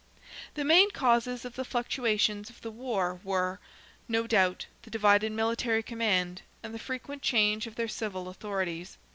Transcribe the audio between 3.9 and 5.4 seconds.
no doubt, the divided